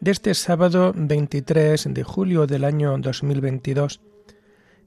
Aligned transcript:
de 0.00 0.10
este 0.10 0.34
sábado 0.34 0.92
23 0.94 1.92
de 1.92 2.04
julio 2.04 2.46
del 2.46 2.64
año 2.64 2.96
2022, 2.98 4.00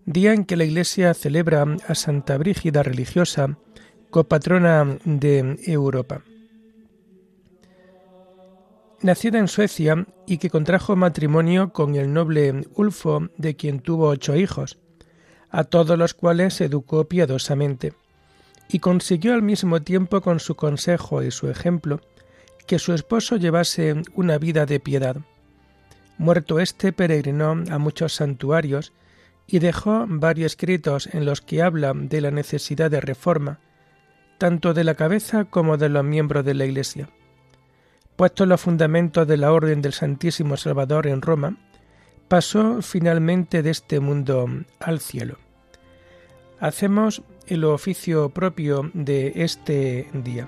día 0.06 0.34
en 0.34 0.46
que 0.46 0.56
la 0.56 0.66
Iglesia 0.66 1.14
celebra 1.14 1.66
a 1.88 1.96
Santa 1.96 2.38
Brígida 2.38 2.84
religiosa, 2.84 3.58
copatrona 4.10 4.98
de 5.06 5.58
Europa. 5.66 6.22
Nacida 9.02 9.40
en 9.40 9.48
Suecia 9.48 10.06
y 10.28 10.38
que 10.38 10.50
contrajo 10.50 10.96
matrimonio 10.96 11.72
con 11.72 11.96
el 11.96 12.14
noble 12.14 12.68
Ulfo, 12.76 13.30
de 13.38 13.56
quien 13.56 13.80
tuvo 13.80 14.10
ocho 14.10 14.36
hijos, 14.36 14.78
a 15.50 15.64
todos 15.64 15.98
los 15.98 16.14
cuales 16.14 16.60
educó 16.62 17.06
piadosamente, 17.06 17.94
y 18.68 18.80
consiguió 18.80 19.34
al 19.34 19.42
mismo 19.42 19.82
tiempo 19.82 20.22
con 20.22 20.40
su 20.40 20.56
consejo 20.56 21.24
y 21.24 21.32
su 21.32 21.50
ejemplo 21.50 22.02
que 22.70 22.78
su 22.78 22.94
esposo 22.94 23.36
llevase 23.38 23.96
una 24.14 24.38
vida 24.38 24.68
de 24.68 24.80
piedad. 24.80 25.18
Muerto 26.20 26.60
éste, 26.60 26.94
peregrinó 26.94 27.64
a 27.72 27.80
muchos 27.80 28.14
santuarios 28.14 28.94
y 29.48 29.58
dejó 29.58 30.06
varios 30.08 30.52
escritos 30.52 31.10
en 31.12 31.26
los 31.26 31.42
que 31.42 31.64
habla 31.64 31.94
de 31.96 32.22
la 32.22 32.30
necesidad 32.30 32.92
de 32.92 33.02
reforma, 33.02 33.58
tanto 34.38 34.76
de 34.76 34.84
la 34.84 34.94
cabeza 34.94 35.46
como 35.46 35.78
de 35.78 35.90
los 35.90 36.04
miembros 36.04 36.46
de 36.46 36.54
la 36.54 36.66
Iglesia. 36.66 37.10
Puesto 38.16 38.46
los 38.46 38.62
fundamentos 38.62 39.28
de 39.28 39.38
la 39.38 39.52
Orden 39.52 39.82
del 39.82 39.94
Santísimo 39.94 40.56
Salvador 40.56 41.08
en 41.08 41.24
Roma, 41.24 41.58
pasó 42.28 42.84
finalmente 42.84 43.64
de 43.64 43.72
este 43.72 44.00
mundo 44.00 44.48
al 44.80 45.00
cielo. 45.00 45.40
Hacemos 46.60 47.24
el 47.48 47.64
oficio 47.64 48.30
propio 48.30 48.92
de 48.94 49.34
este 49.38 50.08
día. 50.14 50.48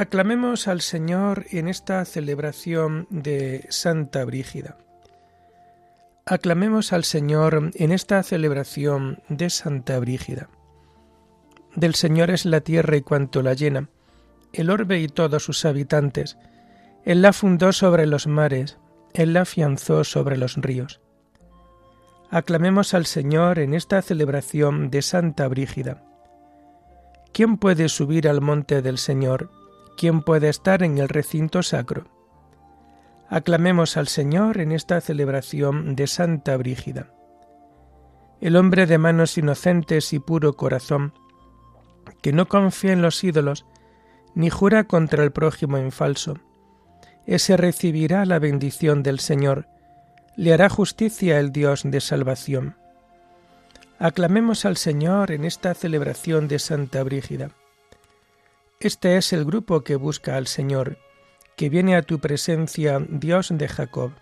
Aclamemos 0.00 0.66
al 0.66 0.80
Señor 0.80 1.44
en 1.50 1.68
esta 1.68 2.02
celebración 2.06 3.06
de 3.10 3.66
Santa 3.68 4.24
Brígida. 4.24 4.78
Aclamemos 6.24 6.94
al 6.94 7.04
Señor 7.04 7.70
en 7.74 7.92
esta 7.92 8.22
celebración 8.22 9.22
de 9.28 9.50
Santa 9.50 9.98
Brígida. 9.98 10.48
Del 11.76 11.94
Señor 11.94 12.30
es 12.30 12.46
la 12.46 12.62
tierra 12.62 12.96
y 12.96 13.02
cuanto 13.02 13.42
la 13.42 13.52
llena, 13.52 13.90
el 14.54 14.70
orbe 14.70 15.00
y 15.00 15.08
todos 15.08 15.44
sus 15.44 15.66
habitantes. 15.66 16.38
Él 17.04 17.20
la 17.20 17.34
fundó 17.34 17.70
sobre 17.70 18.06
los 18.06 18.26
mares, 18.26 18.78
Él 19.12 19.34
la 19.34 19.42
afianzó 19.42 20.04
sobre 20.04 20.38
los 20.38 20.56
ríos. 20.56 21.02
Aclamemos 22.30 22.94
al 22.94 23.04
Señor 23.04 23.58
en 23.58 23.74
esta 23.74 24.00
celebración 24.00 24.88
de 24.90 25.02
Santa 25.02 25.46
Brígida. 25.46 26.02
¿Quién 27.34 27.58
puede 27.58 27.90
subir 27.90 28.28
al 28.28 28.40
monte 28.40 28.80
del 28.80 28.96
Señor? 28.96 29.59
¿Quién 29.96 30.22
puede 30.22 30.48
estar 30.48 30.82
en 30.82 30.98
el 30.98 31.08
recinto 31.08 31.62
sacro? 31.62 32.04
Aclamemos 33.28 33.96
al 33.96 34.08
Señor 34.08 34.58
en 34.58 34.72
esta 34.72 35.00
celebración 35.00 35.94
de 35.94 36.06
Santa 36.06 36.56
Brígida. 36.56 37.12
El 38.40 38.56
hombre 38.56 38.86
de 38.86 38.98
manos 38.98 39.38
inocentes 39.38 40.12
y 40.12 40.18
puro 40.18 40.54
corazón, 40.56 41.12
que 42.22 42.32
no 42.32 42.48
confía 42.48 42.92
en 42.92 43.02
los 43.02 43.22
ídolos, 43.22 43.66
ni 44.34 44.50
jura 44.50 44.84
contra 44.84 45.22
el 45.22 45.32
prójimo 45.32 45.76
en 45.76 45.92
falso, 45.92 46.38
ese 47.26 47.56
recibirá 47.56 48.24
la 48.24 48.38
bendición 48.38 49.02
del 49.02 49.20
Señor, 49.20 49.68
le 50.36 50.52
hará 50.52 50.68
justicia 50.68 51.38
el 51.38 51.52
Dios 51.52 51.82
de 51.84 52.00
salvación. 52.00 52.76
Aclamemos 53.98 54.64
al 54.64 54.76
Señor 54.76 55.30
en 55.30 55.44
esta 55.44 55.74
celebración 55.74 56.48
de 56.48 56.58
Santa 56.58 57.02
Brígida. 57.02 57.50
Este 58.82 59.18
es 59.18 59.34
el 59.34 59.44
grupo 59.44 59.84
que 59.84 59.94
busca 59.94 60.36
al 60.36 60.46
Señor, 60.46 60.96
que 61.54 61.68
viene 61.68 61.96
a 61.96 62.02
tu 62.02 62.18
presencia, 62.18 62.98
Dios 63.10 63.50
de 63.52 63.68
Jacob. 63.68 64.12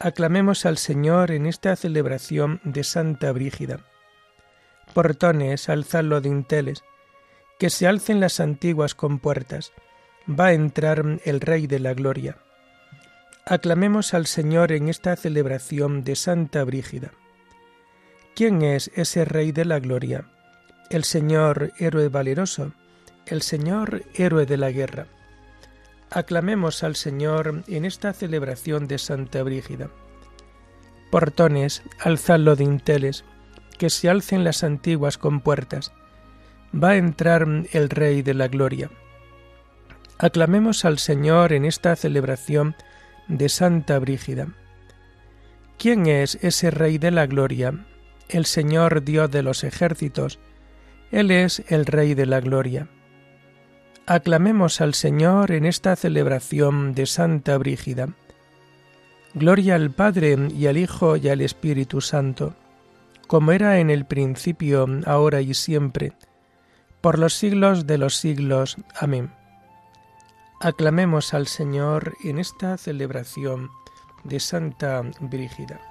Aclamemos 0.00 0.66
al 0.66 0.76
Señor 0.76 1.30
en 1.30 1.46
esta 1.46 1.76
celebración 1.76 2.60
de 2.64 2.82
Santa 2.82 3.30
Brígida. 3.30 3.86
Portones, 4.92 5.68
alzadlo 5.68 6.20
dinteles, 6.20 6.82
que 7.60 7.70
se 7.70 7.86
alcen 7.86 8.18
las 8.18 8.40
antiguas 8.40 8.96
compuertas, 8.96 9.70
va 10.28 10.46
a 10.46 10.52
entrar 10.54 11.20
el 11.24 11.40
Rey 11.40 11.68
de 11.68 11.78
la 11.78 11.94
Gloria. 11.94 12.38
Aclamemos 13.46 14.14
al 14.14 14.26
Señor 14.26 14.72
en 14.72 14.88
esta 14.88 15.14
celebración 15.14 16.02
de 16.02 16.16
Santa 16.16 16.64
Brígida. 16.64 17.12
¿Quién 18.34 18.62
es 18.62 18.90
ese 18.96 19.24
Rey 19.24 19.52
de 19.52 19.64
la 19.64 19.78
Gloria? 19.78 20.28
El 20.90 21.04
Señor, 21.04 21.72
héroe 21.78 22.08
valeroso, 22.08 22.72
el 23.30 23.42
Señor 23.42 24.02
héroe 24.14 24.46
de 24.46 24.56
la 24.56 24.70
guerra. 24.70 25.06
Aclamemos 26.10 26.82
al 26.82 26.96
Señor 26.96 27.64
en 27.66 27.84
esta 27.84 28.12
celebración 28.12 28.88
de 28.88 28.98
Santa 28.98 29.42
Brígida. 29.42 29.90
Portones, 31.10 31.82
alzadlo 32.00 32.56
dinteles, 32.56 33.24
que 33.78 33.90
se 33.90 34.08
alcen 34.08 34.44
las 34.44 34.64
antiguas 34.64 35.18
compuertas. 35.18 35.92
Va 36.74 36.90
a 36.90 36.96
entrar 36.96 37.46
el 37.72 37.90
Rey 37.90 38.22
de 38.22 38.34
la 38.34 38.48
Gloria. 38.48 38.90
Aclamemos 40.18 40.84
al 40.84 40.98
Señor 40.98 41.52
en 41.52 41.64
esta 41.64 41.94
celebración 41.94 42.74
de 43.28 43.48
Santa 43.48 43.98
Brígida. 43.98 44.48
¿Quién 45.78 46.06
es 46.06 46.38
ese 46.42 46.70
Rey 46.70 46.98
de 46.98 47.10
la 47.10 47.26
Gloria? 47.26 47.86
El 48.28 48.46
Señor 48.46 49.04
Dios 49.04 49.30
de 49.30 49.42
los 49.42 49.62
ejércitos. 49.62 50.38
Él 51.10 51.30
es 51.30 51.62
el 51.68 51.86
Rey 51.86 52.14
de 52.14 52.26
la 52.26 52.40
Gloria. 52.40 52.88
Aclamemos 54.10 54.80
al 54.80 54.94
Señor 54.94 55.50
en 55.50 55.66
esta 55.66 55.94
celebración 55.94 56.94
de 56.94 57.04
Santa 57.04 57.58
Brígida. 57.58 58.08
Gloria 59.34 59.74
al 59.74 59.90
Padre 59.90 60.48
y 60.56 60.66
al 60.66 60.78
Hijo 60.78 61.18
y 61.18 61.28
al 61.28 61.42
Espíritu 61.42 62.00
Santo, 62.00 62.54
como 63.26 63.52
era 63.52 63.80
en 63.80 63.90
el 63.90 64.06
principio, 64.06 64.86
ahora 65.04 65.42
y 65.42 65.52
siempre, 65.52 66.14
por 67.02 67.18
los 67.18 67.34
siglos 67.34 67.86
de 67.86 67.98
los 67.98 68.16
siglos. 68.16 68.78
Amén. 68.98 69.30
Aclamemos 70.58 71.34
al 71.34 71.46
Señor 71.46 72.14
en 72.24 72.38
esta 72.38 72.78
celebración 72.78 73.68
de 74.24 74.40
Santa 74.40 75.02
Brígida. 75.20 75.87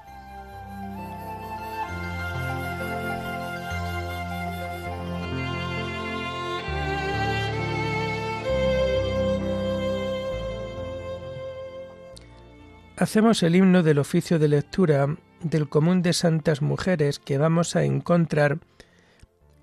Hacemos 12.98 13.42
el 13.44 13.56
himno 13.56 13.84
del 13.84 14.00
oficio 14.00 14.40
de 14.40 14.48
lectura 14.48 15.16
del 15.42 15.70
común 15.70 16.02
de 16.02 16.14
santas 16.14 16.64
mujeres 16.64 17.20
que 17.20 17.38
vamos 17.38 17.76
a 17.76 17.84
encontrar 17.84 18.58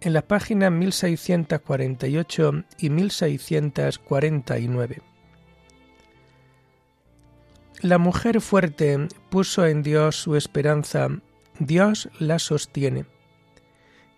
en 0.01 0.13
las 0.13 0.23
páginas 0.23 0.71
1648 0.71 2.65
y 2.79 2.91
1649. 2.91 5.03
La 7.81 7.99
mujer 7.99 8.41
fuerte 8.41 9.09
puso 9.31 9.67
en 9.67 9.83
Dios 9.83 10.15
su 10.15 10.37
esperanza, 10.37 11.09
Dios 11.59 12.09
la 12.21 12.39
sostiene. 12.39 13.07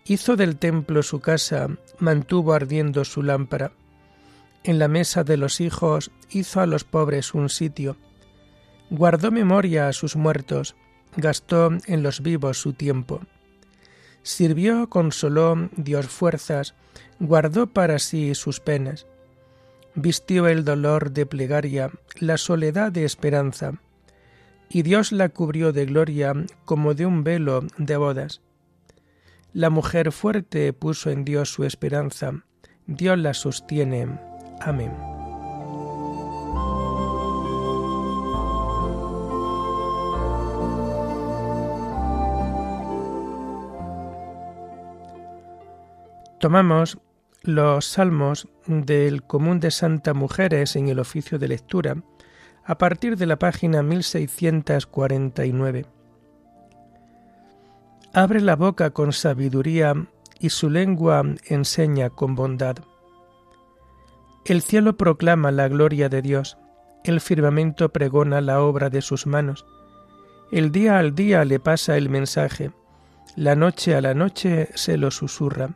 Hizo 0.05 0.35
del 0.35 0.57
templo 0.57 1.01
su 1.01 1.21
casa, 1.21 1.69
mantuvo 1.97 2.53
ardiendo 2.53 3.03
su 3.03 3.23
lámpara, 3.23 3.71
En 4.63 4.77
la 4.77 4.87
mesa 4.87 5.23
de 5.23 5.37
los 5.37 5.59
hijos 5.59 6.11
hizo 6.29 6.61
a 6.61 6.67
los 6.67 6.83
pobres 6.83 7.33
un 7.33 7.49
sitio. 7.49 7.97
Guardó 8.89 9.31
memoria 9.31 9.87
a 9.87 9.93
sus 9.93 10.15
muertos, 10.15 10.75
gastó 11.15 11.69
en 11.87 12.03
los 12.03 12.21
vivos 12.21 12.59
su 12.59 12.73
tiempo. 12.73 13.21
Sirvió, 14.23 14.89
consoló, 14.89 15.69
dio 15.75 16.01
fuerzas, 16.03 16.73
guardó 17.19 17.67
para 17.67 17.99
sí 17.99 18.33
sus 18.35 18.59
penas. 18.59 19.05
Vistió 19.95 20.47
el 20.47 20.63
dolor 20.63 21.11
de 21.11 21.25
plegaria, 21.25 21.91
la 22.19 22.37
soledad 22.37 22.91
de 22.91 23.03
esperanza, 23.03 23.73
y 24.69 24.83
Dios 24.83 25.11
la 25.11 25.29
cubrió 25.29 25.73
de 25.73 25.85
gloria 25.85 26.33
como 26.65 26.93
de 26.93 27.05
un 27.05 27.23
velo 27.23 27.65
de 27.77 27.97
bodas. 27.97 28.41
La 29.53 29.69
mujer 29.69 30.11
fuerte 30.11 30.71
puso 30.73 31.09
en 31.09 31.25
Dios 31.25 31.51
su 31.51 31.63
esperanza, 31.63 32.43
Dios 32.85 33.17
la 33.17 33.33
sostiene. 33.33 34.19
Amén. 34.61 35.16
Tomamos 46.39 46.99
los 47.41 47.87
salmos 47.87 48.47
del 48.67 49.23
común 49.23 49.59
de 49.59 49.71
Santa 49.71 50.13
Mujeres 50.13 50.75
en 50.75 50.87
el 50.87 50.99
oficio 50.99 51.39
de 51.39 51.47
lectura 51.47 51.95
a 52.63 52.77
partir 52.77 53.17
de 53.17 53.25
la 53.25 53.39
página 53.39 53.81
1649. 53.81 55.87
Abre 58.13 58.41
la 58.41 58.55
boca 58.55 58.91
con 58.91 59.13
sabiduría 59.13 59.95
y 60.39 60.49
su 60.49 60.69
lengua 60.69 61.23
enseña 61.47 62.11
con 62.11 62.35
bondad. 62.35 62.75
El 64.45 64.61
cielo 64.61 64.95
proclama 64.95 65.51
la 65.51 65.67
gloria 65.67 66.07
de 66.07 66.21
Dios, 66.21 66.59
el 67.03 67.19
firmamento 67.19 67.89
pregona 67.89 68.41
la 68.41 68.61
obra 68.61 68.91
de 68.91 69.01
sus 69.01 69.25
manos. 69.25 69.65
El 70.51 70.71
día 70.71 70.99
al 70.99 71.15
día 71.15 71.43
le 71.45 71.59
pasa 71.59 71.97
el 71.97 72.09
mensaje, 72.09 72.69
la 73.35 73.55
noche 73.55 73.95
a 73.95 74.01
la 74.01 74.13
noche 74.13 74.69
se 74.75 74.97
lo 74.97 75.09
susurra 75.09 75.75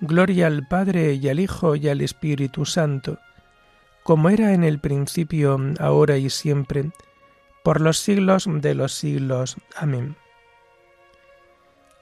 Gloria 0.00 0.46
al 0.46 0.66
Padre 0.66 1.14
y 1.14 1.28
al 1.28 1.40
Hijo 1.40 1.74
y 1.76 1.88
al 1.88 2.00
Espíritu 2.00 2.66
Santo, 2.66 3.18
como 4.02 4.28
era 4.28 4.52
en 4.52 4.62
el 4.62 4.78
principio, 4.78 5.58
ahora 5.80 6.18
y 6.18 6.30
siempre, 6.30 6.90
por 7.64 7.80
los 7.80 7.98
siglos 7.98 8.46
de 8.48 8.74
los 8.74 8.92
siglos. 8.92 9.56
Amén. 9.74 10.16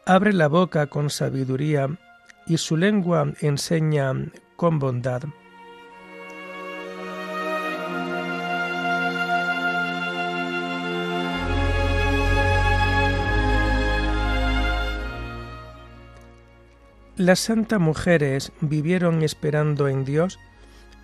Abre 0.07 0.33
la 0.33 0.49
boca 0.49 0.89
con 0.89 1.09
sabiduría, 1.09 1.89
y 2.47 2.59
su 2.59 2.77
lengua 2.77 3.33
enseña 3.41 4.13
con 4.57 4.79
bondad. 4.79 5.23
Las 17.17 17.39
santas 17.39 17.79
mujeres 17.79 18.51
vivieron 18.61 19.23
esperando 19.23 19.87
en 19.87 20.05
Dios 20.05 20.41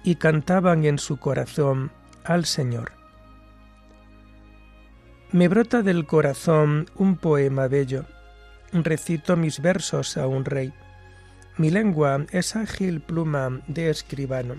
y 0.02 0.16
cantaban 0.16 0.84
en 0.84 0.98
su 0.98 1.18
corazón 1.18 1.92
al 2.24 2.46
Señor. 2.46 2.92
Me 5.30 5.46
brota 5.46 5.82
del 5.82 6.06
corazón 6.06 6.90
un 6.96 7.16
poema 7.16 7.68
bello, 7.68 8.06
recito 8.72 9.36
mis 9.36 9.62
versos 9.62 10.16
a 10.16 10.26
un 10.26 10.44
rey. 10.44 10.72
Mi 11.58 11.70
lengua 11.70 12.26
es 12.32 12.56
ágil 12.56 13.00
pluma 13.00 13.62
de 13.68 13.90
escribano. 13.90 14.56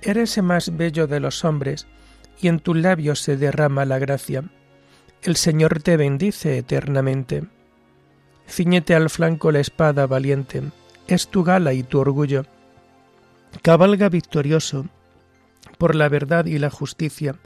Eres 0.00 0.38
el 0.38 0.44
más 0.44 0.74
bello 0.78 1.06
de 1.06 1.20
los 1.20 1.44
hombres, 1.44 1.86
y 2.40 2.48
en 2.48 2.58
tus 2.58 2.76
labios 2.76 3.20
se 3.20 3.36
derrama 3.36 3.84
la 3.84 3.98
gracia. 3.98 4.44
El 5.20 5.36
Señor 5.36 5.82
te 5.82 5.98
bendice 5.98 6.56
eternamente 6.56 7.44
Cíñete 8.48 8.94
al 8.94 9.10
flanco 9.10 9.50
la 9.50 9.60
espada 9.60 10.06
valiente, 10.06 10.62
es 11.06 11.28
tu 11.28 11.44
gala 11.44 11.72
y 11.72 11.82
tu 11.82 11.98
orgullo. 11.98 12.44
Cabalga 13.62 14.08
victorioso 14.08 14.86
por 15.78 15.94
la 15.94 16.08
verdad 16.08 16.46
y 16.46 16.58
la 16.58 16.70
justicia. 16.70 17.36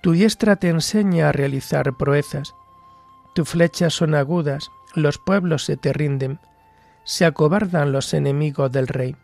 Tu 0.00 0.12
diestra 0.12 0.56
te 0.56 0.68
enseña 0.68 1.28
a 1.28 1.32
realizar 1.32 1.96
proezas. 1.96 2.54
Tus 3.34 3.48
flechas 3.48 3.94
son 3.94 4.14
agudas, 4.14 4.70
los 4.94 5.18
pueblos 5.18 5.64
se 5.64 5.76
te 5.76 5.92
rinden, 5.92 6.38
se 7.04 7.24
acobardan 7.24 7.92
los 7.92 8.14
enemigos 8.14 8.70
del 8.70 8.88
rey. 8.88 9.16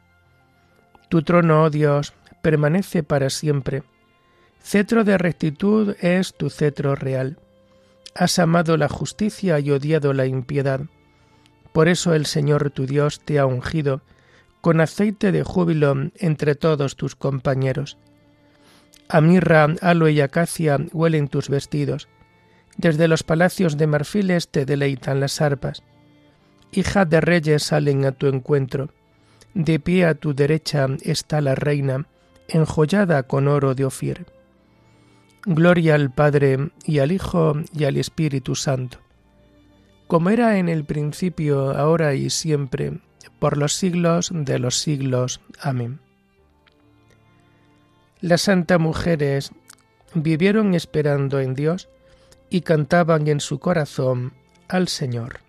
Tu 1.08 1.22
trono, 1.22 1.64
oh 1.64 1.70
Dios, 1.70 2.14
permanece 2.42 3.02
para 3.02 3.30
siempre. 3.30 3.82
Cetro 4.60 5.04
de 5.04 5.16
rectitud 5.16 5.96
es 6.00 6.34
tu 6.36 6.50
cetro 6.50 6.94
real 6.94 7.38
Has 8.18 8.40
amado 8.40 8.76
la 8.76 8.88
justicia 8.88 9.60
y 9.60 9.70
odiado 9.70 10.12
la 10.12 10.26
impiedad. 10.26 10.80
Por 11.72 11.86
eso 11.86 12.14
el 12.14 12.26
Señor 12.26 12.72
tu 12.72 12.84
Dios 12.84 13.20
te 13.24 13.38
ha 13.38 13.46
ungido 13.46 14.02
con 14.60 14.80
aceite 14.80 15.30
de 15.30 15.44
júbilo 15.44 15.94
entre 16.16 16.56
todos 16.56 16.96
tus 16.96 17.14
compañeros. 17.14 17.96
A 19.08 19.20
mirra, 19.20 19.68
aloe 19.82 20.10
y 20.10 20.20
acacia 20.20 20.80
huelen 20.92 21.28
tus 21.28 21.48
vestidos. 21.48 22.08
Desde 22.76 23.06
los 23.06 23.22
palacios 23.22 23.76
de 23.76 23.86
marfiles 23.86 24.48
te 24.48 24.66
deleitan 24.66 25.20
las 25.20 25.40
arpas. 25.40 25.84
Hija 26.72 27.04
de 27.04 27.20
reyes 27.20 27.62
salen 27.62 28.04
a 28.04 28.10
tu 28.10 28.26
encuentro. 28.26 28.88
De 29.54 29.78
pie 29.78 30.06
a 30.06 30.14
tu 30.14 30.34
derecha 30.34 30.88
está 31.02 31.40
la 31.40 31.54
reina, 31.54 32.08
enjollada 32.48 33.22
con 33.22 33.46
oro 33.46 33.76
de 33.76 33.84
Ofir. 33.84 34.26
Gloria 35.50 35.94
al 35.94 36.10
Padre 36.10 36.72
y 36.84 36.98
al 36.98 37.10
Hijo 37.10 37.54
y 37.72 37.84
al 37.84 37.96
Espíritu 37.96 38.54
Santo, 38.54 38.98
como 40.06 40.28
era 40.28 40.58
en 40.58 40.68
el 40.68 40.84
principio, 40.84 41.70
ahora 41.70 42.12
y 42.12 42.28
siempre, 42.28 42.98
por 43.38 43.56
los 43.56 43.72
siglos 43.72 44.30
de 44.30 44.58
los 44.58 44.78
siglos. 44.78 45.40
Amén. 45.58 46.00
Las 48.20 48.42
santas 48.42 48.78
mujeres 48.78 49.52
vivieron 50.12 50.74
esperando 50.74 51.40
en 51.40 51.54
Dios 51.54 51.88
y 52.50 52.60
cantaban 52.60 53.26
en 53.26 53.40
su 53.40 53.58
corazón 53.58 54.34
al 54.68 54.88
Señor. 54.88 55.40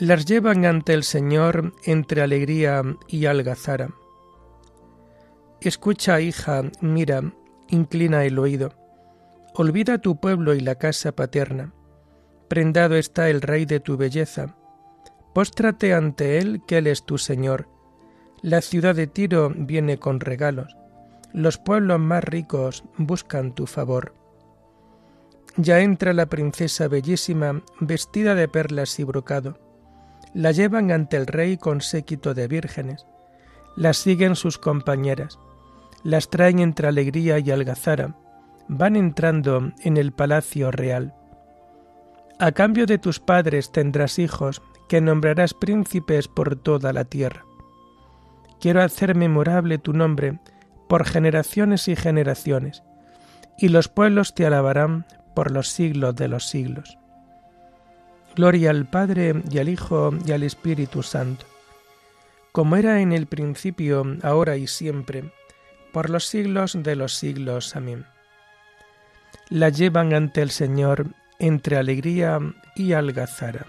Las 0.00 0.24
llevan 0.24 0.64
ante 0.64 0.94
el 0.94 1.04
Señor 1.04 1.74
entre 1.84 2.22
alegría 2.22 2.82
y 3.06 3.26
algazara. 3.26 3.90
Escucha, 5.60 6.22
hija, 6.22 6.62
mira, 6.80 7.34
inclina 7.68 8.24
el 8.24 8.38
oído. 8.38 8.72
Olvida 9.54 9.98
tu 9.98 10.18
pueblo 10.18 10.54
y 10.54 10.60
la 10.60 10.76
casa 10.76 11.12
paterna. 11.12 11.74
Prendado 12.48 12.96
está 12.96 13.28
el 13.28 13.42
Rey 13.42 13.66
de 13.66 13.78
tu 13.78 13.98
belleza. 13.98 14.56
Póstrate 15.34 15.92
ante 15.92 16.38
él, 16.38 16.62
que 16.66 16.78
él 16.78 16.86
es 16.86 17.04
tu 17.04 17.18
Señor. 17.18 17.68
La 18.40 18.62
ciudad 18.62 18.94
de 18.94 19.06
Tiro 19.06 19.52
viene 19.54 19.98
con 19.98 20.20
regalos. 20.20 20.74
Los 21.34 21.58
pueblos 21.58 22.00
más 22.00 22.24
ricos 22.24 22.84
buscan 22.96 23.54
tu 23.54 23.66
favor. 23.66 24.14
Ya 25.58 25.80
entra 25.80 26.14
la 26.14 26.24
princesa 26.24 26.88
bellísima, 26.88 27.62
vestida 27.80 28.34
de 28.34 28.48
perlas 28.48 28.98
y 28.98 29.04
brocado 29.04 29.69
la 30.34 30.52
llevan 30.52 30.90
ante 30.90 31.16
el 31.16 31.26
rey 31.26 31.56
con 31.56 31.80
séquito 31.80 32.34
de 32.34 32.48
vírgenes, 32.48 33.06
las 33.76 33.96
siguen 33.96 34.36
sus 34.36 34.58
compañeras, 34.58 35.38
las 36.02 36.30
traen 36.30 36.58
entre 36.60 36.88
alegría 36.88 37.38
y 37.38 37.50
algazara, 37.50 38.16
van 38.68 38.96
entrando 38.96 39.72
en 39.82 39.96
el 39.96 40.12
palacio 40.12 40.70
real. 40.70 41.14
A 42.38 42.52
cambio 42.52 42.86
de 42.86 42.98
tus 42.98 43.20
padres 43.20 43.72
tendrás 43.72 44.18
hijos, 44.18 44.62
que 44.88 45.00
nombrarás 45.00 45.54
príncipes 45.54 46.26
por 46.26 46.56
toda 46.56 46.92
la 46.92 47.04
tierra. 47.04 47.44
Quiero 48.60 48.82
hacer 48.82 49.14
memorable 49.14 49.78
tu 49.78 49.92
nombre 49.92 50.40
por 50.88 51.04
generaciones 51.04 51.86
y 51.86 51.94
generaciones, 51.94 52.82
y 53.56 53.68
los 53.68 53.88
pueblos 53.88 54.34
te 54.34 54.46
alabarán 54.46 55.06
por 55.34 55.52
los 55.52 55.68
siglos 55.68 56.16
de 56.16 56.28
los 56.28 56.48
siglos. 56.48 56.99
Gloria 58.36 58.70
al 58.70 58.88
Padre 58.88 59.42
y 59.50 59.58
al 59.58 59.68
Hijo 59.68 60.12
y 60.24 60.32
al 60.32 60.42
Espíritu 60.42 61.02
Santo, 61.02 61.46
como 62.52 62.76
era 62.76 63.00
en 63.00 63.12
el 63.12 63.26
principio, 63.26 64.04
ahora 64.22 64.56
y 64.56 64.66
siempre, 64.66 65.32
por 65.92 66.10
los 66.10 66.26
siglos 66.26 66.76
de 66.80 66.96
los 66.96 67.14
siglos. 67.14 67.76
Amén. 67.76 68.06
La 69.48 69.68
llevan 69.68 70.14
ante 70.14 70.42
el 70.42 70.50
Señor 70.50 71.06
entre 71.38 71.76
alegría 71.76 72.38
y 72.76 72.92
algazara. 72.92 73.66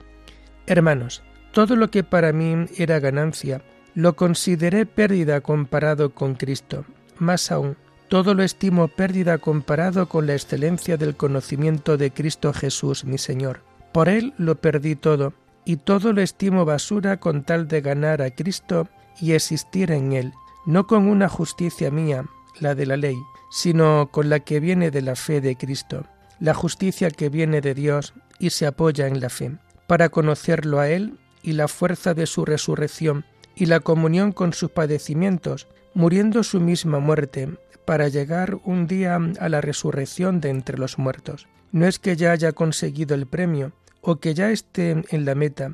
Hermanos, 0.68 1.24
todo 1.54 1.78
lo 1.78 1.90
que 1.90 2.04
para 2.04 2.34
mí 2.34 2.66
era 2.76 3.00
ganancia, 3.00 3.62
lo 3.96 4.18
consideré 4.18 4.86
pérdida 4.86 5.40
comparado 5.40 6.14
con 6.14 6.36
Cristo. 6.36 6.84
Más 7.20 7.50
aún, 7.50 7.78
todo 8.10 8.34
lo 8.34 8.44
estimo 8.44 8.90
pérdida 8.90 9.38
comparado 9.38 10.10
con 10.10 10.28
la 10.28 10.34
excelencia 10.34 10.98
del 10.98 11.16
conocimiento 11.16 11.96
de 11.96 12.12
Cristo 12.12 12.52
Jesús, 12.52 13.06
mi 13.06 13.18
Señor. 13.18 13.62
Por 13.94 14.10
Él 14.10 14.34
lo 14.38 14.56
perdí 14.56 14.98
todo, 14.98 15.32
y 15.64 15.78
todo 15.78 16.12
lo 16.12 16.22
estimo 16.22 16.66
basura 16.66 17.22
con 17.22 17.44
tal 17.44 17.70
de 17.70 17.80
ganar 17.80 18.22
a 18.22 18.32
Cristo 18.32 18.90
y 19.22 19.32
existir 19.32 19.92
en 19.92 20.12
Él, 20.12 20.34
no 20.66 20.86
con 20.86 21.08
una 21.08 21.30
justicia 21.30 21.92
mía, 21.92 22.26
la 22.60 22.76
de 22.76 22.86
la 22.86 22.98
ley, 22.98 23.18
sino 23.52 24.10
con 24.12 24.30
la 24.30 24.42
que 24.42 24.60
viene 24.60 24.92
de 24.92 25.02
la 25.02 25.16
fe 25.16 25.40
de 25.40 25.56
Cristo 25.56 26.06
la 26.42 26.56
justicia 26.56 27.12
que 27.12 27.30
viene 27.30 27.62
de 27.62 27.76
Dios 27.76 28.14
y 28.40 28.50
se 28.50 28.66
apoya 28.66 29.08
en 29.08 29.22
la 29.22 29.30
fe, 29.30 29.56
para 29.88 30.10
conocerlo 30.10 30.80
a 30.80 30.90
Él 30.90 31.20
y 31.44 31.54
la 31.54 31.68
fuerza 31.68 32.14
de 32.14 32.26
su 32.26 32.44
resurrección 32.46 33.26
y 33.56 33.68
la 33.68 33.80
comunión 33.80 34.32
con 34.32 34.52
sus 34.52 34.72
padecimientos, 34.72 35.68
muriendo 35.94 36.44
su 36.44 36.60
misma 36.60 37.00
muerte, 37.00 37.50
para 37.86 38.08
llegar 38.08 38.60
un 38.64 38.88
día 38.88 39.20
a 39.40 39.50
la 39.50 39.62
resurrección 39.62 40.42
de 40.42 40.50
entre 40.50 40.78
los 40.78 40.98
muertos. 40.98 41.48
No 41.72 41.86
es 41.86 42.00
que 42.00 42.16
ya 42.16 42.32
haya 42.32 42.54
conseguido 42.54 43.16
el 43.16 43.28
premio 43.28 43.72
o 44.02 44.18
que 44.18 44.34
ya 44.34 44.50
esté 44.50 45.04
en 45.10 45.26
la 45.26 45.36
meta, 45.36 45.72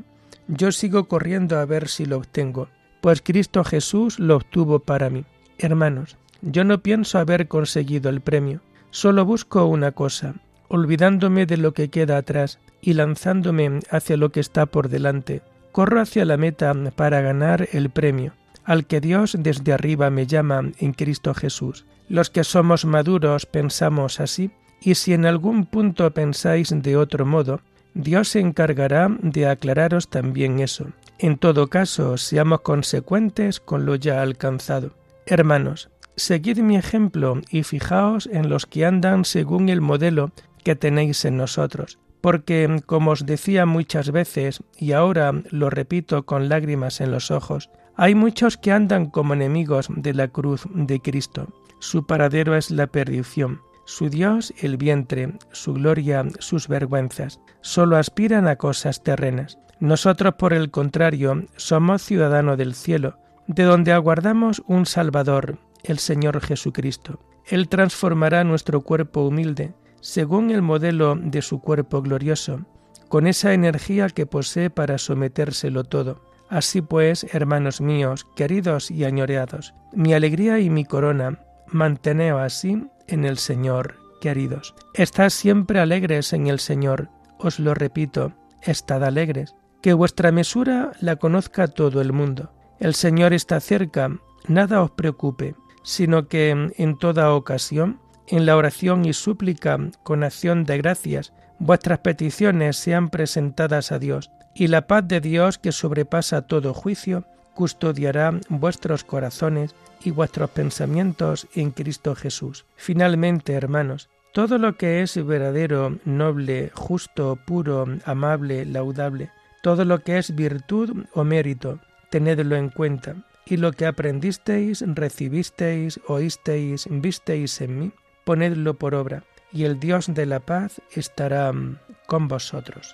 yo 0.47 0.71
sigo 0.71 1.07
corriendo 1.07 1.59
a 1.59 1.65
ver 1.65 1.87
si 1.87 2.05
lo 2.05 2.17
obtengo, 2.17 2.69
pues 3.01 3.21
Cristo 3.21 3.63
Jesús 3.63 4.19
lo 4.19 4.35
obtuvo 4.35 4.79
para 4.79 5.09
mí. 5.09 5.25
Hermanos, 5.57 6.17
yo 6.41 6.63
no 6.65 6.81
pienso 6.81 7.19
haber 7.19 7.47
conseguido 7.47 8.09
el 8.09 8.21
premio, 8.21 8.61
solo 8.91 9.25
busco 9.25 9.65
una 9.65 9.91
cosa, 9.91 10.35
olvidándome 10.67 11.45
de 11.45 11.57
lo 11.57 11.73
que 11.73 11.89
queda 11.89 12.17
atrás 12.17 12.59
y 12.81 12.93
lanzándome 12.93 13.79
hacia 13.89 14.17
lo 14.17 14.31
que 14.31 14.39
está 14.39 14.65
por 14.65 14.89
delante, 14.89 15.41
corro 15.71 16.01
hacia 16.01 16.25
la 16.25 16.37
meta 16.37 16.73
para 16.95 17.21
ganar 17.21 17.69
el 17.71 17.89
premio, 17.89 18.33
al 18.63 18.85
que 18.85 19.01
Dios 19.01 19.35
desde 19.39 19.73
arriba 19.73 20.09
me 20.09 20.27
llama 20.27 20.71
en 20.79 20.93
Cristo 20.93 21.33
Jesús. 21.33 21.85
Los 22.09 22.29
que 22.29 22.43
somos 22.43 22.85
maduros 22.85 23.45
pensamos 23.45 24.19
así, 24.19 24.51
y 24.81 24.95
si 24.95 25.13
en 25.13 25.25
algún 25.25 25.65
punto 25.65 26.11
pensáis 26.11 26.73
de 26.75 26.97
otro 26.97 27.25
modo, 27.25 27.61
Dios 27.93 28.29
se 28.29 28.39
encargará 28.39 29.09
de 29.21 29.47
aclararos 29.47 30.07
también 30.09 30.59
eso. 30.59 30.87
En 31.17 31.37
todo 31.37 31.67
caso, 31.67 32.17
seamos 32.17 32.61
consecuentes 32.61 33.59
con 33.59 33.85
lo 33.85 33.95
ya 33.95 34.21
alcanzado. 34.21 34.91
Hermanos, 35.25 35.89
seguid 36.15 36.59
mi 36.59 36.77
ejemplo 36.77 37.41
y 37.49 37.63
fijaos 37.63 38.29
en 38.31 38.49
los 38.49 38.67
que 38.67 38.85
andan 38.85 39.25
según 39.25 39.69
el 39.69 39.81
modelo 39.81 40.31
que 40.67 40.75
tenéis 40.75 41.23
en 41.23 41.37
nosotros. 41.37 41.97
Porque, 42.19 42.81
como 42.85 43.11
os 43.11 43.25
decía 43.25 43.65
muchas 43.65 44.11
veces, 44.11 44.61
y 44.77 44.91
ahora 44.91 45.31
lo 45.49 45.69
repito 45.69 46.25
con 46.25 46.49
lágrimas 46.49 46.99
en 46.99 47.09
los 47.09 47.31
ojos, 47.31 47.69
hay 47.95 48.15
muchos 48.15 48.57
que 48.57 48.73
andan 48.73 49.05
como 49.05 49.33
enemigos 49.33 49.87
de 49.95 50.13
la 50.13 50.27
cruz 50.27 50.67
de 50.73 50.99
Cristo. 50.99 51.47
Su 51.79 52.05
paradero 52.05 52.53
es 52.57 52.69
la 52.69 52.87
perdición, 52.87 53.61
su 53.85 54.09
Dios 54.09 54.53
el 54.57 54.75
vientre, 54.75 55.35
su 55.53 55.73
gloria 55.73 56.25
sus 56.39 56.67
vergüenzas. 56.67 57.39
Solo 57.61 57.95
aspiran 57.95 58.49
a 58.49 58.57
cosas 58.57 59.01
terrenas. 59.03 59.57
Nosotros, 59.79 60.33
por 60.33 60.51
el 60.51 60.69
contrario, 60.69 61.45
somos 61.55 62.01
ciudadanos 62.01 62.57
del 62.57 62.75
cielo, 62.75 63.15
de 63.47 63.63
donde 63.63 63.93
aguardamos 63.93 64.61
un 64.67 64.85
Salvador, 64.85 65.59
el 65.85 65.97
Señor 65.97 66.41
Jesucristo. 66.41 67.21
Él 67.45 67.69
transformará 67.69 68.43
nuestro 68.43 68.81
cuerpo 68.81 69.21
humilde 69.21 69.73
según 70.01 70.51
el 70.51 70.61
modelo 70.61 71.15
de 71.15 71.41
su 71.41 71.59
cuerpo 71.59 72.01
glorioso, 72.01 72.65
con 73.07 73.27
esa 73.27 73.53
energía 73.53 74.07
que 74.09 74.25
posee 74.25 74.69
para 74.69 74.97
sometérselo 74.97 75.83
todo. 75.83 76.21
Así 76.49 76.81
pues, 76.81 77.25
hermanos 77.33 77.81
míos, 77.81 78.25
queridos 78.35 78.89
y 78.91 79.03
añoreados, 79.03 79.73
mi 79.93 80.13
alegría 80.13 80.59
y 80.59 80.69
mi 80.69 80.85
corona, 80.85 81.39
manteneos 81.67 82.41
así 82.41 82.87
en 83.07 83.25
el 83.25 83.37
Señor, 83.37 83.95
queridos. 84.21 84.73
Estad 84.93 85.29
siempre 85.29 85.79
alegres 85.79 86.33
en 86.33 86.47
el 86.47 86.59
Señor, 86.59 87.09
os 87.39 87.59
lo 87.59 87.73
repito, 87.73 88.33
estad 88.61 89.03
alegres. 89.03 89.55
Que 89.81 89.93
vuestra 89.93 90.31
mesura 90.31 90.91
la 90.99 91.17
conozca 91.17 91.67
todo 91.67 92.01
el 92.01 92.11
mundo. 92.11 92.51
El 92.79 92.95
Señor 92.95 93.33
está 93.33 93.59
cerca, 93.59 94.09
nada 94.47 94.81
os 94.81 94.91
preocupe, 94.91 95.55
sino 95.83 96.27
que 96.27 96.49
en 96.49 96.97
toda 96.97 97.33
ocasión 97.33 97.99
en 98.27 98.45
la 98.45 98.57
oración 98.57 99.05
y 99.05 99.13
súplica 99.13 99.77
con 100.03 100.23
acción 100.23 100.63
de 100.63 100.77
gracias, 100.77 101.33
vuestras 101.59 101.99
peticiones 101.99 102.77
sean 102.77 103.09
presentadas 103.09 103.91
a 103.91 103.99
Dios, 103.99 104.31
y 104.53 104.67
la 104.67 104.87
paz 104.87 105.07
de 105.07 105.21
Dios 105.21 105.57
que 105.57 105.71
sobrepasa 105.71 106.41
todo 106.41 106.73
juicio, 106.73 107.25
custodiará 107.53 108.39
vuestros 108.49 109.03
corazones 109.03 109.75
y 110.03 110.11
vuestros 110.11 110.49
pensamientos 110.51 111.47
en 111.55 111.71
Cristo 111.71 112.15
Jesús. 112.15 112.65
Finalmente, 112.75 113.53
hermanos, 113.53 114.09
todo 114.31 114.57
lo 114.57 114.77
que 114.77 115.01
es 115.01 115.25
verdadero, 115.25 115.97
noble, 116.05 116.69
justo, 116.73 117.39
puro, 117.45 117.87
amable, 118.05 118.65
laudable, 118.65 119.31
todo 119.63 119.85
lo 119.85 119.99
que 120.03 120.19
es 120.19 120.35
virtud 120.35 121.05
o 121.13 121.23
mérito, 121.23 121.79
tenedlo 122.11 122.55
en 122.55 122.69
cuenta, 122.69 123.15
y 123.45 123.57
lo 123.57 123.71
que 123.71 123.85
aprendisteis, 123.85 124.83
recibisteis, 124.85 125.99
oísteis, 126.07 126.87
visteis 126.89 127.61
en 127.61 127.79
mí, 127.79 127.91
ponedlo 128.27 128.73
por 128.73 128.93
obra, 128.93 129.23
y 129.53 129.63
el 129.63 129.79
Dios 129.79 130.13
de 130.13 130.25
la 130.25 130.41
paz 130.41 130.81
estará 130.91 131.53
mm, 131.53 131.77
con 132.07 132.27
vosotros. 132.27 132.93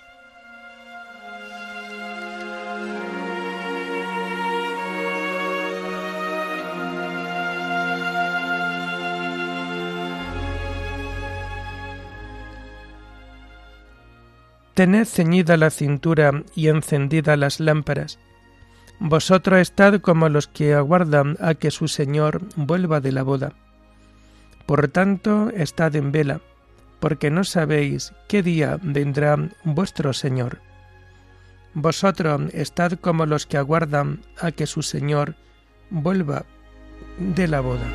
Tened 14.74 15.06
ceñida 15.06 15.56
la 15.56 15.70
cintura 15.70 16.44
y 16.54 16.68
encendida 16.68 17.36
las 17.36 17.58
lámparas. 17.58 18.20
Vosotros 19.00 19.58
estad 19.58 20.00
como 20.00 20.28
los 20.28 20.46
que 20.46 20.74
aguardan 20.74 21.36
a 21.40 21.54
que 21.54 21.72
su 21.72 21.88
Señor 21.88 22.40
vuelva 22.54 23.00
de 23.00 23.10
la 23.10 23.24
boda 23.24 23.63
por 24.66 24.88
tanto, 24.88 25.50
estad 25.50 25.94
en 25.96 26.12
vela, 26.12 26.40
porque 27.00 27.30
no 27.30 27.44
sabéis 27.44 28.12
qué 28.28 28.42
día 28.42 28.78
vendrá 28.82 29.36
vuestro 29.64 30.12
Señor. 30.12 30.60
Vosotros 31.74 32.42
estad 32.54 32.92
como 32.92 33.26
los 33.26 33.46
que 33.46 33.58
aguardan 33.58 34.20
a 34.38 34.52
que 34.52 34.66
su 34.66 34.82
Señor 34.82 35.34
vuelva 35.90 36.46
de 37.18 37.48
la 37.48 37.60
boda. 37.60 37.86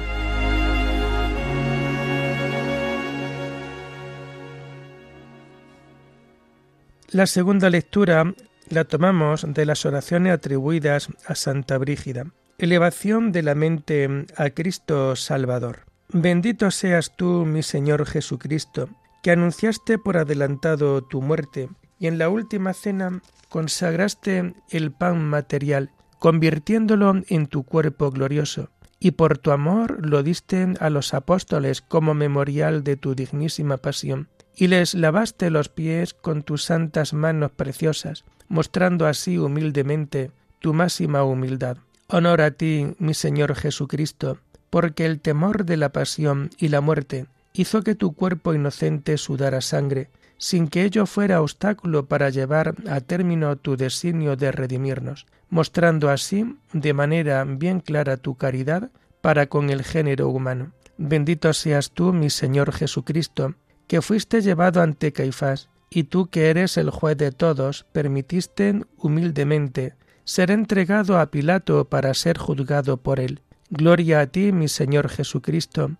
La 7.11 7.25
segunda 7.25 7.71
lectura 7.71 8.35
la 8.69 8.83
tomamos 8.83 9.45
de 9.47 9.65
las 9.65 9.85
oraciones 9.87 10.33
atribuidas 10.33 11.09
a 11.25 11.33
Santa 11.33 11.79
Brígida, 11.79 12.27
elevación 12.59 13.31
de 13.31 13.41
la 13.41 13.55
mente 13.55 14.25
a 14.35 14.51
Cristo 14.51 15.15
Salvador. 15.15 15.88
Bendito 16.11 16.71
seas 16.71 17.15
tú, 17.15 17.45
mi 17.45 17.61
Señor 17.61 18.03
Jesucristo, 18.07 18.89
que 19.21 19.29
anunciaste 19.29 19.99
por 19.99 20.17
adelantado 20.17 21.03
tu 21.03 21.21
muerte, 21.21 21.69
y 21.99 22.07
en 22.07 22.17
la 22.17 22.29
última 22.29 22.73
cena 22.73 23.21
consagraste 23.47 24.55
el 24.71 24.91
pan 24.91 25.23
material, 25.23 25.91
convirtiéndolo 26.17 27.13
en 27.27 27.45
tu 27.45 27.61
cuerpo 27.61 28.09
glorioso, 28.09 28.71
y 28.99 29.11
por 29.11 29.37
tu 29.37 29.51
amor 29.51 30.03
lo 30.03 30.23
diste 30.23 30.73
a 30.79 30.89
los 30.89 31.13
apóstoles 31.13 31.81
como 31.81 32.15
memorial 32.15 32.83
de 32.83 32.95
tu 32.95 33.13
dignísima 33.13 33.77
pasión, 33.77 34.29
y 34.55 34.65
les 34.65 34.95
lavaste 34.95 35.51
los 35.51 35.69
pies 35.69 36.15
con 36.15 36.41
tus 36.41 36.63
santas 36.63 37.13
manos 37.13 37.51
preciosas, 37.51 38.25
mostrando 38.47 39.05
así 39.05 39.37
humildemente 39.37 40.31
tu 40.57 40.73
máxima 40.73 41.23
humildad. 41.23 41.77
Honor 42.07 42.41
a 42.41 42.49
ti, 42.49 42.95
mi 42.97 43.13
Señor 43.13 43.53
Jesucristo, 43.53 44.39
porque 44.69 45.05
el 45.05 45.19
temor 45.19 45.65
de 45.65 45.77
la 45.77 45.89
pasión 45.89 46.49
y 46.57 46.67
la 46.69 46.81
muerte 46.81 47.25
hizo 47.53 47.81
que 47.81 47.95
tu 47.95 48.13
cuerpo 48.13 48.53
inocente 48.53 49.17
sudara 49.17 49.61
sangre, 49.61 50.09
sin 50.37 50.67
que 50.67 50.83
ello 50.83 51.05
fuera 51.05 51.41
obstáculo 51.41 52.05
para 52.05 52.29
llevar 52.29 52.75
a 52.87 53.01
término 53.01 53.55
tu 53.57 53.75
designio 53.75 54.35
de 54.35 54.51
redimirnos, 54.51 55.25
mostrando 55.49 56.09
así 56.09 56.57
de 56.71 56.93
manera 56.93 57.43
bien 57.43 57.81
clara 57.81 58.17
tu 58.17 58.35
caridad 58.35 58.89
para 59.21 59.47
con 59.47 59.69
el 59.69 59.83
género 59.83 60.29
humano. 60.29 60.71
Bendito 60.97 61.53
seas 61.53 61.91
tú, 61.91 62.13
mi 62.13 62.29
Señor 62.29 62.71
Jesucristo, 62.71 63.55
que 63.87 64.01
fuiste 64.01 64.41
llevado 64.41 64.81
ante 64.81 65.11
Caifás, 65.11 65.69
y 65.89 66.03
tú 66.03 66.27
que 66.27 66.49
eres 66.49 66.77
el 66.77 66.89
juez 66.89 67.17
de 67.17 67.31
todos, 67.31 67.85
permitiste 67.91 68.81
humildemente 68.97 69.95
ser 70.23 70.51
entregado 70.51 71.17
a 71.17 71.31
Pilato 71.31 71.85
para 71.85 72.13
ser 72.13 72.37
juzgado 72.37 72.97
por 72.97 73.19
él. 73.19 73.41
Gloria 73.71 74.21
a 74.21 74.27
ti, 74.27 74.51
mi 74.51 74.67
Señor 74.67 75.09
Jesucristo, 75.09 75.91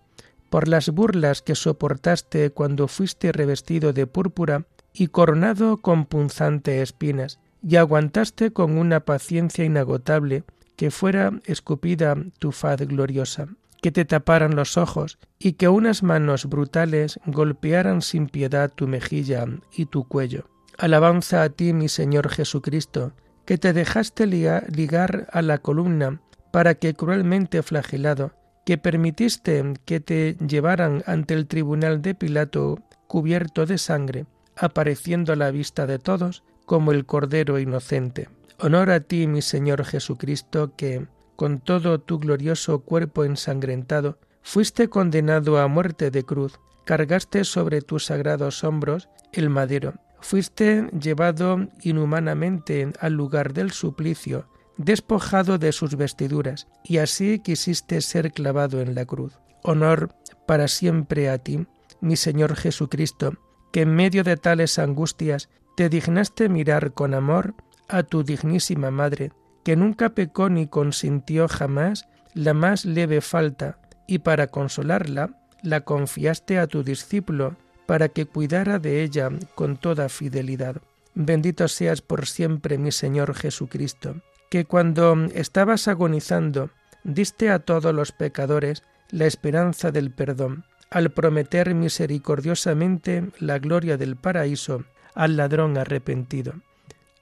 por 0.48 0.66
las 0.66 0.90
burlas 0.90 1.40
que 1.40 1.54
soportaste 1.54 2.50
cuando 2.50 2.88
fuiste 2.88 3.30
revestido 3.30 3.92
de 3.92 4.08
púrpura 4.08 4.66
y 4.92 5.06
coronado 5.06 5.76
con 5.76 6.04
punzantes 6.04 6.82
espinas, 6.82 7.38
y 7.62 7.76
aguantaste 7.76 8.52
con 8.52 8.76
una 8.76 9.00
paciencia 9.00 9.64
inagotable 9.64 10.42
que 10.74 10.90
fuera 10.90 11.32
escupida 11.44 12.16
tu 12.40 12.50
faz 12.50 12.80
gloriosa, 12.80 13.46
que 13.80 13.92
te 13.92 14.04
taparan 14.04 14.56
los 14.56 14.76
ojos 14.76 15.18
y 15.38 15.52
que 15.52 15.68
unas 15.68 16.02
manos 16.02 16.46
brutales 16.46 17.20
golpearan 17.26 18.02
sin 18.02 18.26
piedad 18.26 18.72
tu 18.74 18.88
mejilla 18.88 19.44
y 19.72 19.86
tu 19.86 20.08
cuello. 20.08 20.48
Alabanza 20.76 21.42
a 21.42 21.50
ti, 21.50 21.72
mi 21.72 21.88
Señor 21.88 22.30
Jesucristo, 22.30 23.12
que 23.44 23.58
te 23.58 23.72
dejaste 23.72 24.26
ligar 24.26 25.28
a 25.32 25.42
la 25.42 25.58
columna 25.58 26.20
para 26.50 26.74
que 26.74 26.94
cruelmente 26.94 27.62
flagelado, 27.62 28.32
que 28.64 28.78
permitiste 28.78 29.74
que 29.84 30.00
te 30.00 30.36
llevaran 30.46 31.02
ante 31.06 31.34
el 31.34 31.46
tribunal 31.46 32.02
de 32.02 32.14
Pilato 32.14 32.78
cubierto 33.06 33.66
de 33.66 33.78
sangre, 33.78 34.26
apareciendo 34.56 35.32
a 35.32 35.36
la 35.36 35.50
vista 35.50 35.86
de 35.86 35.98
todos 35.98 36.44
como 36.66 36.92
el 36.92 37.06
Cordero 37.06 37.58
inocente. 37.58 38.28
Honor 38.58 38.90
a 38.90 39.00
ti, 39.00 39.26
mi 39.26 39.42
Señor 39.42 39.84
Jesucristo, 39.84 40.74
que, 40.76 41.06
con 41.34 41.60
todo 41.60 42.00
tu 42.00 42.18
glorioso 42.18 42.80
cuerpo 42.80 43.24
ensangrentado, 43.24 44.18
fuiste 44.42 44.88
condenado 44.88 45.58
a 45.58 45.66
muerte 45.66 46.10
de 46.10 46.24
cruz, 46.24 46.60
cargaste 46.84 47.44
sobre 47.44 47.82
tus 47.82 48.06
sagrados 48.06 48.62
hombros 48.62 49.08
el 49.32 49.48
madero, 49.48 49.94
fuiste 50.20 50.88
llevado 50.98 51.68
inhumanamente 51.82 52.92
al 53.00 53.14
lugar 53.14 53.52
del 53.52 53.70
suplicio, 53.70 54.46
despojado 54.80 55.58
de 55.58 55.72
sus 55.72 55.94
vestiduras, 55.96 56.66
y 56.82 56.98
así 56.98 57.38
quisiste 57.40 58.00
ser 58.00 58.32
clavado 58.32 58.80
en 58.80 58.94
la 58.94 59.04
cruz. 59.04 59.38
Honor 59.62 60.14
para 60.46 60.68
siempre 60.68 61.28
a 61.28 61.36
ti, 61.36 61.66
mi 62.00 62.16
Señor 62.16 62.56
Jesucristo, 62.56 63.34
que 63.72 63.82
en 63.82 63.94
medio 63.94 64.24
de 64.24 64.38
tales 64.38 64.78
angustias 64.78 65.50
te 65.76 65.90
dignaste 65.90 66.48
mirar 66.48 66.94
con 66.94 67.12
amor 67.12 67.54
a 67.88 68.02
tu 68.02 68.24
dignísima 68.24 68.90
Madre, 68.90 69.32
que 69.64 69.76
nunca 69.76 70.14
pecó 70.14 70.48
ni 70.48 70.66
consintió 70.66 71.46
jamás 71.46 72.08
la 72.32 72.54
más 72.54 72.86
leve 72.86 73.20
falta, 73.20 73.78
y 74.06 74.20
para 74.20 74.46
consolarla 74.46 75.38
la 75.62 75.82
confiaste 75.82 76.58
a 76.58 76.66
tu 76.66 76.82
discípulo, 76.82 77.56
para 77.84 78.08
que 78.08 78.24
cuidara 78.24 78.78
de 78.78 79.02
ella 79.02 79.28
con 79.54 79.76
toda 79.76 80.08
fidelidad. 80.08 80.80
Bendito 81.14 81.68
seas 81.68 82.00
por 82.00 82.26
siempre, 82.26 82.78
mi 82.78 82.92
Señor 82.92 83.34
Jesucristo 83.34 84.22
que 84.50 84.66
cuando 84.66 85.16
estabas 85.32 85.88
agonizando 85.88 86.70
diste 87.04 87.50
a 87.50 87.60
todos 87.60 87.94
los 87.94 88.12
pecadores 88.12 88.82
la 89.10 89.26
esperanza 89.26 89.90
del 89.90 90.10
perdón, 90.10 90.64
al 90.90 91.10
prometer 91.10 91.74
misericordiosamente 91.74 93.30
la 93.38 93.58
gloria 93.58 93.96
del 93.96 94.16
paraíso 94.16 94.84
al 95.14 95.36
ladrón 95.36 95.78
arrepentido. 95.78 96.54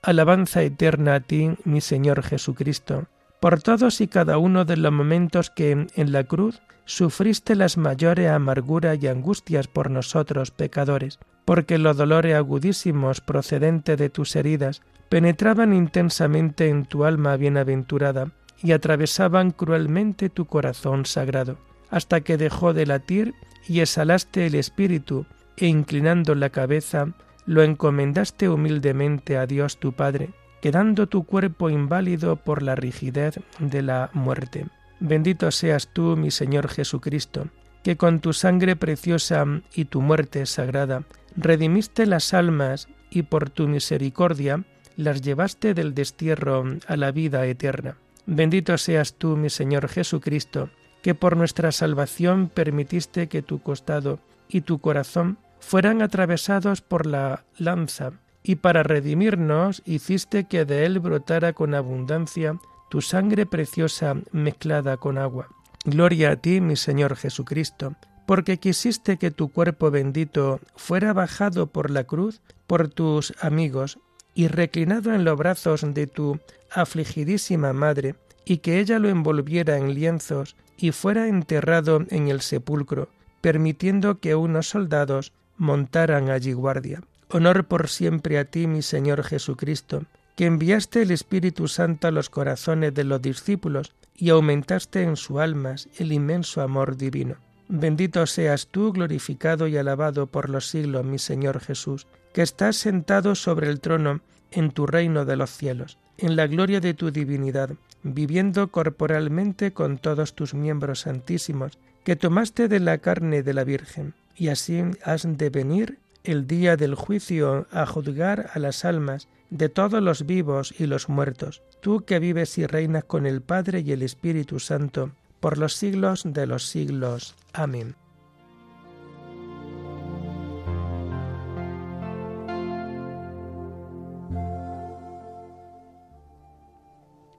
Alabanza 0.03 0.63
eterna 0.63 1.17
a 1.17 1.21
ti, 1.21 1.51
mi 1.65 1.81
Señor 1.81 2.23
Jesucristo, 2.23 3.09
por 3.41 3.63
todos 3.63 4.01
y 4.01 4.09
cada 4.09 4.39
uno 4.39 4.65
de 4.65 4.77
los 4.77 4.93
momentos 4.93 5.51
que 5.51 5.87
en 5.95 6.13
la 6.13 6.25
cruz 6.25 6.61
sufriste 6.87 7.55
las 7.55 7.77
mayores 7.77 8.31
amarguras 8.31 8.99
y 9.03 9.07
angustias 9.07 9.69
por 9.69 9.91
nosotros 9.91 10.51
pecadores, 10.51 11.19
porque 11.45 11.79
los 11.79 11.97
dolores 11.97 12.35
agudísimos 12.35 13.21
procedentes 13.21 13.99
de 13.99 14.09
tus 14.09 14.35
heridas 14.35 14.83
penetraban 15.09 15.73
intensamente 15.73 16.69
en 16.69 16.85
tu 16.85 17.05
alma 17.05 17.37
bienaventurada 17.37 18.31
y 18.63 18.73
atravesaban 18.73 19.51
cruelmente 19.51 20.29
tu 20.29 20.47
corazón 20.47 21.07
sagrado, 21.07 21.59
hasta 21.91 22.21
que 22.21 22.37
dejó 22.37 22.75
de 22.75 22.87
latir 22.87 23.35
y 23.67 23.81
exhalaste 23.81 24.47
el 24.47 24.55
espíritu, 24.55 25.27
e 25.57 25.67
inclinando 25.67 26.35
la 26.35 26.51
cabeza, 26.51 27.09
lo 27.47 27.63
encomendaste 27.63 28.49
humildemente 28.49 29.37
a 29.37 29.47
Dios 29.47 29.79
tu 29.79 29.93
Padre, 29.93 30.31
quedando 30.61 31.07
tu 31.07 31.25
cuerpo 31.25 31.71
inválido 31.71 32.37
por 32.37 32.63
la 32.63 32.75
rigidez 32.75 33.41
de 33.59 33.83
la 33.83 34.11
muerte. 34.13 34.67
Bendito 35.01 35.51
seas 35.51 35.89
tú, 35.93 36.17
mi 36.17 36.31
Señor 36.31 36.69
Jesucristo, 36.69 37.49
que 37.83 37.97
con 37.97 38.21
tu 38.21 38.33
sangre 38.33 38.77
preciosa 38.77 39.45
y 39.75 39.87
tu 39.87 40.01
muerte 40.01 40.45
sagrada 40.47 41.05
redimiste 41.37 42.07
las 42.07 42.35
almas 42.35 42.89
y 43.11 43.23
por 43.23 43.51
tu 43.51 43.69
misericordia 43.69 44.65
las 44.99 45.23
llevaste 45.23 45.75
del 45.75 45.95
destierro 45.95 46.65
a 46.89 46.97
la 46.97 47.13
vida 47.13 47.47
eterna. 47.47 47.97
Bendito 48.27 48.77
seas 48.77 49.15
tú, 49.15 49.37
mi 49.37 49.49
Señor 49.49 49.89
Jesucristo, 49.89 50.71
que 51.03 51.15
por 51.15 51.37
nuestra 51.37 51.71
salvación 51.71 52.51
permitiste 52.53 53.29
que 53.29 53.41
tu 53.41 53.63
costado 53.63 54.19
y 54.49 54.63
tu 54.63 54.81
corazón 54.81 55.39
fueran 55.61 56.03
atravesados 56.03 56.81
por 56.81 57.07
la 57.07 57.45
lanza, 57.57 58.13
y 58.43 58.57
para 58.57 58.83
redimirnos 58.83 59.83
hiciste 59.85 60.45
que 60.45 60.65
de 60.65 60.85
él 60.85 60.99
brotara 60.99 61.53
con 61.53 61.75
abundancia 61.75 62.59
tu 62.91 63.01
sangre 63.01 63.47
preciosa 63.47 64.17
mezclada 64.33 64.97
con 64.97 65.17
agua. 65.17 65.47
Gloria 65.85 66.33
a 66.33 66.37
ti, 66.37 66.61
mi 66.61 66.75
Señor 66.75 67.15
Jesucristo, 67.15 67.95
porque 68.27 68.59
quisiste 68.59 69.17
que 69.17 69.31
tu 69.31 69.49
cuerpo 69.51 69.93
bendito 69.93 70.59
fuera 70.75 71.13
bajado 71.13 71.69
por 71.69 71.91
la 71.91 72.03
cruz 72.03 72.41
por 72.67 72.89
tus 72.89 73.33
amigos 73.41 74.01
y 74.39 74.47
reclinado 74.47 75.13
en 75.13 75.25
los 75.25 75.37
brazos 75.37 75.85
de 75.95 76.07
tu 76.07 76.39
afligidísima 76.71 77.73
madre, 77.73 78.15
y 78.45 78.59
que 78.59 78.79
ella 78.79 79.01
lo 79.01 79.09
envolviera 79.09 79.79
en 79.79 79.95
lienzos 79.95 80.55
y 80.77 80.93
fuera 80.93 81.27
enterrado 81.27 82.05
en 82.11 82.29
el 82.29 82.41
sepulcro, 82.41 83.09
permitiendo 83.41 84.21
que 84.21 84.37
unos 84.37 84.69
soldados 84.69 85.33
montaran 85.57 86.31
allí 86.31 86.53
guardia. 86.53 87.03
Honor 87.31 87.65
por 87.65 87.89
siempre 87.89 88.39
a 88.39 88.45
ti, 88.45 88.69
mi 88.69 88.81
Señor 88.81 89.25
Jesucristo, 89.25 90.05
que 90.37 90.47
enviaste 90.47 91.03
el 91.03 91.11
Espíritu 91.11 91.67
Santo 91.67 92.07
a 92.07 92.13
los 92.13 92.31
corazones 92.31 92.95
de 92.95 93.03
los 93.03 93.21
discípulos 93.21 93.93
y 94.15 94.29
aumentaste 94.29 95.03
en 95.03 95.17
sus 95.17 95.39
almas 95.39 95.89
el 95.99 96.13
inmenso 96.13 96.63
amor 96.63 96.97
divino. 96.97 97.35
Bendito 97.67 98.25
seas 98.27 98.69
tú, 98.69 98.93
glorificado 98.93 99.67
y 99.67 99.77
alabado 99.77 100.29
por 100.29 100.49
los 100.49 100.69
siglos, 100.69 101.05
mi 101.05 101.19
Señor 101.19 101.59
Jesús, 101.59 102.07
que 102.39 102.43
estás 102.43 102.77
sentado 102.77 103.35
sobre 103.35 103.69
el 103.69 103.81
trono 103.81 104.21
en 104.53 104.71
tu 104.71 104.87
reino 104.87 105.25
de 105.25 105.35
los 105.35 105.51
cielos, 105.51 105.99
en 106.19 106.37
la 106.37 106.47
gloria 106.47 106.79
de 106.79 106.95
tu 106.95 107.11
divinidad, 107.11 107.71
viviendo 108.05 108.69
corporalmente 108.69 109.73
con 109.73 109.99
todos 109.99 110.35
tus 110.35 110.55
miembros 110.55 111.01
santísimos, 111.01 111.81
que 112.05 112.15
tomaste 112.15 112.69
de 112.69 112.79
la 112.79 112.99
carne 112.99 113.43
de 113.43 113.55
la 113.55 113.65
Virgen, 113.65 114.15
y 114.37 114.51
así 114.51 114.81
has 115.03 115.27
de 115.27 115.51
venir 115.51 115.99
el 116.23 116.47
día 116.47 116.77
del 116.77 116.95
juicio 116.95 117.67
a 117.73 117.85
juzgar 117.87 118.51
a 118.55 118.61
las 118.61 118.85
almas 118.85 119.27
de 119.51 119.69
todos 119.69 120.01
los 120.01 120.25
vivos 120.25 120.73
y 120.79 120.87
los 120.87 121.09
muertos, 121.09 121.63
tú 121.81 122.05
que 122.05 122.21
vives 122.21 122.57
y 122.57 122.67
reinas 122.67 123.03
con 123.03 123.27
el 123.27 123.41
Padre 123.41 123.81
y 123.81 123.91
el 123.91 124.03
Espíritu 124.03 124.61
Santo, 124.61 125.11
por 125.41 125.59
los 125.59 125.75
siglos 125.75 126.23
de 126.25 126.47
los 126.47 126.69
siglos. 126.69 127.35
Amén. 127.53 127.97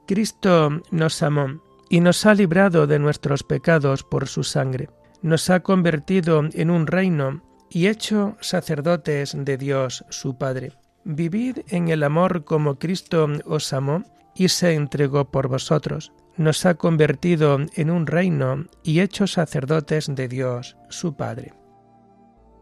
Cristo 0.10 0.82
nos 0.90 1.22
amó 1.22 1.62
y 1.88 2.00
nos 2.00 2.26
ha 2.26 2.34
librado 2.34 2.88
de 2.88 2.98
nuestros 2.98 3.44
pecados 3.44 4.04
por 4.04 4.28
su 4.28 4.44
sangre. 4.44 4.90
nos 5.22 5.52
ha 5.52 5.60
convertido 5.60 6.42
en 6.52 6.72
un 6.72 6.88
reino 6.88 7.44
y 7.70 7.86
hecho 7.86 8.36
sacerdotes 8.42 9.38
de 9.38 9.58
Dios 9.58 10.04
su 10.10 10.36
Padre. 10.36 10.72
Vivid 11.04 11.60
en 11.68 11.90
el 11.90 12.02
amor 12.02 12.44
como 12.44 12.80
Cristo 12.80 13.28
os 13.46 13.72
amó 13.72 14.04
y 14.34 14.50
se 14.50 14.74
entregó 14.74 15.30
por 15.30 15.48
vosotros. 15.48 16.12
Nos 16.38 16.66
ha 16.66 16.74
convertido 16.74 17.60
en 17.76 17.92
un 17.92 18.08
reino 18.08 18.66
y 18.82 19.02
hecho 19.02 19.28
sacerdotes 19.28 20.08
de 20.16 20.28
Dios 20.28 20.76
su 20.90 21.16
Padre. 21.16 21.54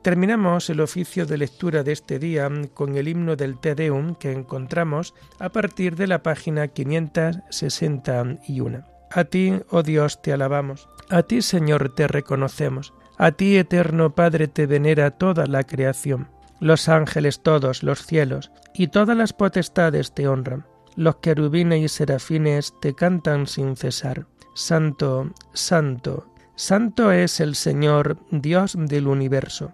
Terminamos 0.08 0.70
el 0.70 0.80
oficio 0.80 1.26
de 1.26 1.38
lectura 1.38 1.84
de 1.84 1.92
este 1.92 2.18
día 2.18 2.50
con 2.74 2.96
el 2.96 3.10
himno 3.10 3.36
del 3.36 3.60
Te 3.60 3.76
Deum 3.76 4.16
que 4.16 4.32
encontramos 4.32 5.14
a 5.38 5.50
partir 5.50 5.98
de 5.98 6.08
la 6.08 6.24
página 6.24 6.70
561. 6.70 8.86
A 9.12 9.24
ti, 9.26 9.60
oh 9.70 9.84
Dios, 9.84 10.22
te 10.22 10.32
alabamos. 10.32 10.88
A 11.10 11.24
ti, 11.24 11.42
Señor, 11.42 11.94
te 11.94 12.08
reconocemos. 12.08 12.94
A 13.18 13.34
ti, 13.34 13.58
eterno 13.58 14.16
Padre, 14.16 14.48
te 14.48 14.66
venera 14.66 15.12
toda 15.12 15.46
la 15.46 15.66
creación. 15.66 16.30
Los 16.62 16.88
ángeles 16.88 17.42
todos, 17.42 17.84
los 17.84 18.06
cielos, 18.06 18.54
y 18.74 18.88
todas 18.88 19.18
las 19.18 19.34
potestades 19.34 20.14
te 20.14 20.30
honran. 20.30 20.66
Los 20.96 21.18
querubines 21.18 21.82
y 21.82 21.90
serafines 21.90 22.74
te 22.80 22.96
cantan 22.96 23.46
sin 23.46 23.76
cesar. 23.76 24.26
Santo, 24.56 25.34
santo, 25.52 26.34
santo 26.56 27.12
es 27.12 27.42
el 27.42 27.56
Señor, 27.56 28.20
Dios 28.32 28.78
del 28.80 29.10
universo. 29.10 29.74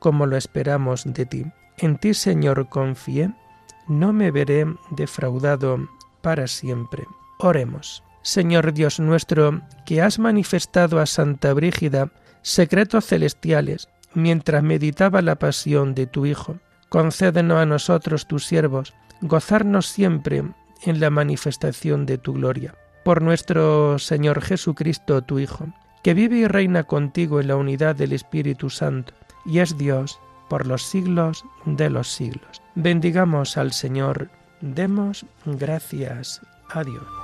como 0.00 0.26
lo 0.26 0.36
esperamos 0.36 1.04
de 1.04 1.24
ti. 1.24 1.46
En 1.78 1.96
ti, 1.98 2.14
Señor, 2.14 2.68
confié, 2.68 3.30
no 3.86 4.12
me 4.12 4.32
veré 4.32 4.66
defraudado 4.90 5.88
para 6.20 6.48
siempre. 6.48 7.04
Oremos. 7.38 8.02
Señor 8.22 8.74
Dios 8.74 9.00
nuestro, 9.00 9.62
que 9.86 10.02
has 10.02 10.18
manifestado 10.18 10.98
a 10.98 11.06
Santa 11.06 11.54
Brígida 11.54 12.10
secretos 12.42 13.06
celestiales, 13.06 13.88
mientras 14.14 14.62
meditaba 14.62 15.22
la 15.22 15.36
pasión 15.36 15.94
de 15.94 16.06
tu 16.06 16.26
Hijo. 16.26 16.58
Concédenos 16.88 17.58
a 17.58 17.66
nosotros, 17.66 18.26
tus 18.26 18.46
siervos, 18.46 18.94
gozarnos 19.20 19.86
siempre 19.86 20.42
en 20.82 21.00
la 21.00 21.10
manifestación 21.10 22.04
de 22.06 22.18
tu 22.18 22.34
gloria. 22.34 22.74
Por 23.04 23.22
nuestro 23.22 23.98
Señor 23.98 24.42
Jesucristo, 24.42 25.22
tu 25.22 25.38
Hijo, 25.38 25.68
que 26.02 26.14
vive 26.14 26.36
y 26.38 26.46
reina 26.46 26.84
contigo 26.84 27.40
en 27.40 27.48
la 27.48 27.56
unidad 27.56 27.96
del 27.96 28.12
Espíritu 28.12 28.70
Santo, 28.70 29.14
y 29.44 29.58
es 29.58 29.76
Dios 29.76 30.20
por 30.48 30.66
los 30.66 30.82
siglos 30.82 31.44
de 31.64 31.90
los 31.90 32.08
siglos. 32.08 32.62
Bendigamos 32.74 33.56
al 33.56 33.72
Señor, 33.72 34.30
demos 34.60 35.24
gracias 35.44 36.40
a 36.70 36.84
Dios. 36.84 37.19